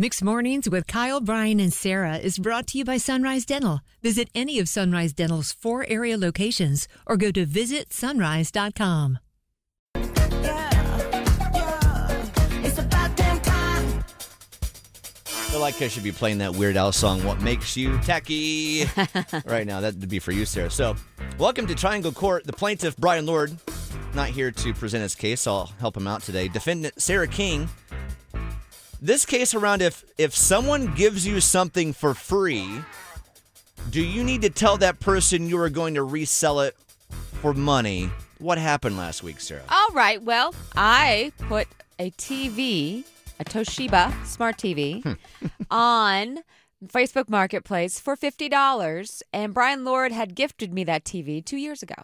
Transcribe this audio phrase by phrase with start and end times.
[0.00, 3.80] Mixed Mornings with Kyle, Bryan, and Sarah is brought to you by Sunrise Dental.
[4.00, 9.18] Visit any of Sunrise Dental's four area locations or go to visitsunrise.com.
[9.96, 10.00] I
[15.50, 18.84] feel like I should be playing that Weird Al song, What Makes You Tacky,
[19.46, 19.80] right now.
[19.80, 20.70] That would be for you, Sarah.
[20.70, 20.94] So,
[21.38, 22.44] welcome to Triangle Court.
[22.44, 23.56] The plaintiff, Bryan Lord,
[24.14, 25.48] not here to present his case.
[25.48, 26.46] I'll help him out today.
[26.46, 27.68] Defendant, Sarah King.
[29.00, 32.68] This case around if if someone gives you something for free,
[33.90, 36.74] do you need to tell that person you are going to resell it
[37.40, 38.10] for money?
[38.38, 39.62] What happened last week, Sarah?
[39.68, 40.20] All right.
[40.20, 43.04] Well, I put a TV,
[43.38, 45.46] a Toshiba smart TV, hmm.
[45.70, 46.38] on
[46.86, 49.22] Facebook Marketplace for $50.
[49.32, 52.02] And Bryan Lord had gifted me that TV two years ago.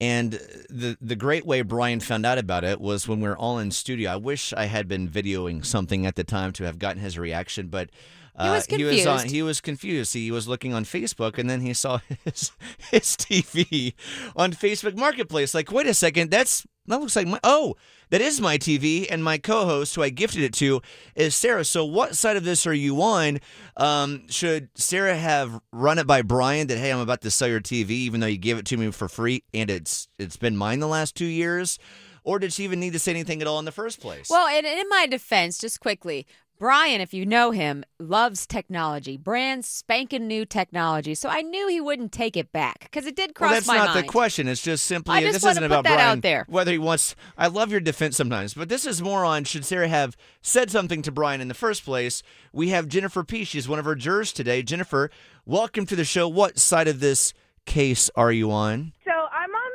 [0.00, 0.32] And
[0.70, 3.72] the the great way Bryan found out about it was when we were all in
[3.72, 4.12] studio.
[4.12, 7.66] I wish I had been videoing something at the time to have gotten his reaction,
[7.66, 7.90] but
[8.36, 9.34] uh, He was he was on, confused.
[9.34, 10.14] he was confused.
[10.14, 12.52] He was looking on Facebook, and then he saw his
[12.92, 13.94] his TV
[14.36, 15.52] on Facebook Marketplace.
[15.52, 17.76] Like, wait a second, that's that looks like my oh,
[18.10, 20.80] that is my TV, and my co-host who I gifted it to
[21.14, 21.64] is Sarah.
[21.64, 23.40] So, what side of this are you on?
[23.76, 27.60] Um, should Sarah have run it by Bryan that hey, I'm about to sell your
[27.60, 30.80] TV, even though you gave it to me for free, and it's it's been mine
[30.80, 31.78] the last two years?
[32.24, 34.28] Or did she even need to say anything at all in the first place?
[34.28, 36.26] Well, and in my defense, just quickly,
[36.58, 41.14] Bryan, if you know him, loves technology, brand spanking new technology.
[41.14, 43.94] So I knew he wouldn't take it back because it did cross Well, that's not
[43.94, 44.48] the question.
[44.48, 46.18] It's just simply I just this wanna isn't put about that Bryan.
[46.18, 46.46] out there.
[46.48, 49.86] Whether he wants, I love your defense sometimes, but this is more on should Sarah
[49.86, 52.24] have said something to Bryan in the first place.
[52.52, 53.44] We have Jennifer P.
[53.44, 54.64] She's one of our jurors today.
[54.64, 55.10] Jennifer,
[55.46, 56.26] welcome to the show.
[56.28, 57.34] What side of this
[57.66, 58.94] case are you on?
[59.04, 59.70] So I'm on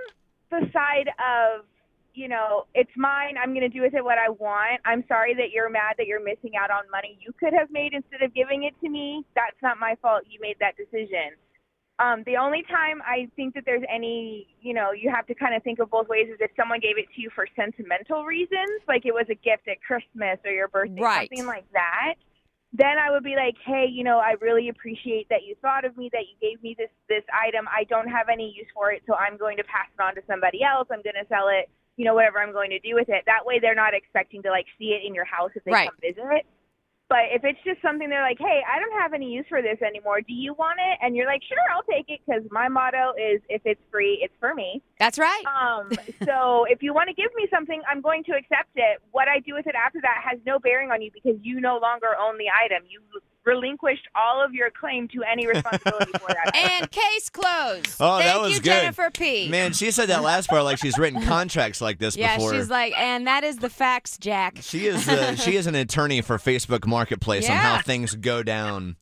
[0.65, 1.65] the side of,
[2.23, 3.35] you know, it's mine.
[3.35, 4.79] I'm going to do with it what I want.
[4.85, 7.91] I'm sorry that you're mad that you're missing out on money you could have made
[7.91, 9.25] instead of giving it to me.
[9.35, 10.23] That's not my fault.
[10.31, 11.35] You made that decision.
[11.99, 15.53] Um, the only time I think that there's any, you know, you have to kind
[15.53, 18.79] of think of both ways is if someone gave it to you for sentimental reasons,
[18.87, 21.27] like it was a gift at Christmas or your birthday, Right.
[21.29, 22.15] something like that.
[22.71, 25.97] Then I would be like, hey, you know, I really appreciate that you thought of
[25.97, 27.67] me, that you gave me this this item.
[27.67, 30.23] I don't have any use for it, so I'm going to pass it on to
[30.25, 30.87] somebody else.
[30.89, 33.23] I'm going to sell it, you know, whatever I'm going to do with it.
[33.25, 35.87] That way, they're not expecting to like see it in your house if they Right.
[35.89, 36.45] come visit.
[37.09, 39.77] But if it's just something they're like, hey, I don't have any use for this
[39.85, 40.21] anymore.
[40.21, 40.97] Do you want it?
[41.01, 44.33] And you're like, sure, I'll take it because my motto is if it's free, it's
[44.39, 44.81] for me.
[44.97, 45.43] That's right.
[45.45, 45.91] Um,
[46.25, 48.97] so if you want to give me something, I'm going to accept it.
[49.11, 51.77] What I do with it after that has no bearing on you because you no
[51.77, 52.81] longer own the item.
[52.89, 53.01] You
[53.45, 56.51] relinquished all of your claim to any responsibility for that.
[56.63, 57.95] And case closed.
[57.99, 58.63] Oh, Thank that was you, good.
[58.65, 59.49] Jennifer P.
[59.49, 62.53] Man, she said that last part like she's written contracts like this yeah, before.
[62.53, 64.57] Yeah, she's like, and that is the facts, Jack.
[64.61, 68.95] She is uh, she is an attorney for Facebook Marketplace on how things go down.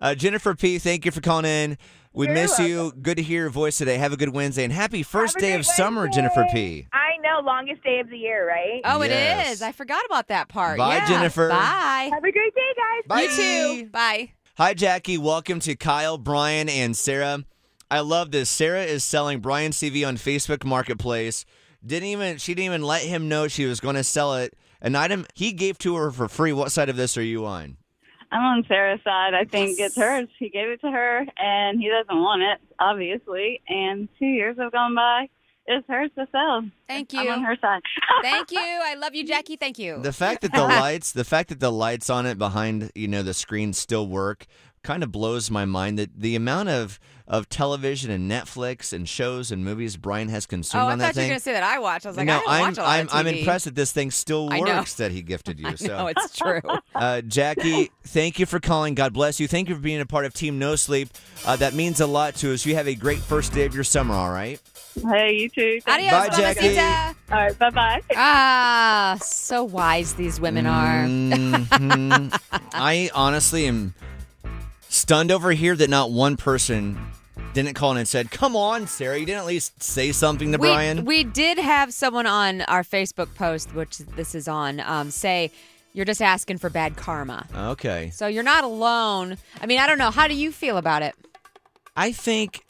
[0.00, 1.78] Uh, Jennifer P, thank you for calling in.
[2.12, 2.92] We You're miss you.
[3.00, 3.96] Good to hear your voice today.
[3.98, 6.86] Have a good Wednesday and happy first day great of summer, Jennifer P.
[6.92, 8.80] I know, longest day of the year, right?
[8.84, 9.48] Oh, Yes.
[9.48, 9.62] it is.
[9.62, 10.78] I forgot about that part.
[10.78, 11.08] Bye, Yeah.
[11.08, 11.48] Jennifer.
[11.48, 12.10] Bye.
[12.12, 12.57] Have a great day,
[13.06, 13.06] guys.
[13.06, 13.20] Bye.
[13.22, 13.90] You too.
[13.90, 14.32] Bye.
[14.56, 15.18] Hi, Jackie.
[15.18, 17.44] Welcome to Kyle, Bryan, and Sarah.
[17.90, 18.50] I love this.
[18.50, 21.44] Sarah is selling Bryan's CV on Facebook Marketplace.
[21.84, 24.54] Didn't even she didn't even let him know she was going to sell it.
[24.80, 26.52] An item he gave to her for free.
[26.52, 27.76] What side of this are you on?
[28.30, 29.32] I'm on Sarah's side.
[29.32, 30.28] I think it's hers.
[30.38, 33.62] He gave it to her, and he doesn't want it, obviously.
[33.68, 35.30] And two years have gone by.
[35.70, 36.62] It's hers to sell.
[36.88, 37.20] Thank you.
[37.20, 37.32] I'm you.
[37.32, 37.82] on her side.
[38.22, 38.58] Thank you.
[38.58, 39.56] I love you, Jackie.
[39.56, 40.00] Thank you.
[40.00, 43.22] The fact that the lights, the fact that the lights on it behind, you know,
[43.22, 44.46] the screen still work,
[44.88, 45.98] kind of blows my mind.
[45.98, 50.82] That the amount of of television and Netflix and shows and movies Bryan has consumed
[50.82, 51.28] oh, I on thought that you were thing.
[51.28, 52.06] going to say that I watch.
[52.06, 53.74] I was like, no, I don't I'm watch a lot I'm of I'm impressed that
[53.74, 55.68] this thing still works that he gifted you.
[55.68, 56.62] I So, know, it's true.
[56.94, 58.94] uh, Jackie, thank you for calling.
[58.94, 59.46] God bless you.
[59.46, 61.10] Thank you for being a part of Team No Sleep.
[61.44, 62.64] Uh, that means a lot to us.
[62.64, 64.14] You have a great first day of your summer.
[64.14, 64.58] All right.
[65.12, 65.80] Hey, you too.
[65.86, 66.60] Adios, Bye, Jackie.
[66.74, 67.16] mamacita.
[67.30, 68.00] All right, bye bye.
[68.16, 71.04] Ah, so wise these women are.
[71.04, 72.40] Mhm.
[72.72, 73.92] I honestly am
[74.88, 76.98] stunned over here that not one person
[77.54, 80.58] didn't call in and said, "Come on, Sarah, you didn't at least say something to
[80.58, 85.10] we, Bryan." we did have someone on our Facebook post, which this is on, um,
[85.10, 85.50] say
[85.94, 87.46] you're just asking for bad karma.
[87.56, 89.36] okay, So you're not alone.
[89.60, 90.10] I mean, I don't know.
[90.10, 91.14] How do you feel about it?
[91.96, 92.64] I think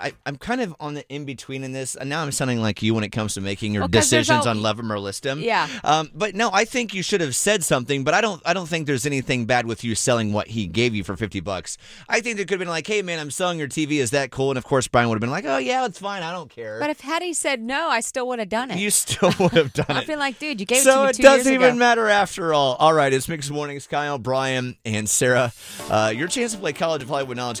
[0.00, 2.82] I, I'm kind of on the in between in this, and now I'm sounding like
[2.82, 5.24] you when it comes to making your Well, decisions al- on love him or list
[5.26, 5.40] him.
[5.40, 5.68] Yeah.
[5.82, 8.04] Um, but no, I think you should have said something.
[8.04, 8.40] But I don't.
[8.44, 11.40] I don't think there's anything bad with you selling what he gave you for fifty
[11.40, 11.78] bucks.
[12.08, 13.92] I think there could have been like, hey man, I'm selling your TV.
[13.98, 14.50] Is that cool?
[14.50, 16.22] And of course, Bryan would have been like, oh yeah, it's fine.
[16.22, 16.78] I don't care.
[16.80, 18.78] But if had he said no, I still would have done it.
[18.78, 19.96] you still would have done it.
[19.96, 20.06] I it.
[20.06, 21.78] feel like, dude, you gave so it it to me two doesn't years even ago.
[21.78, 22.76] matter after all.
[22.76, 25.52] All right, it's Mixed Mornings, Kyle, Bryan, and Sarah.
[25.90, 27.60] Uh, your chance to play College of Hollywood Knowledge.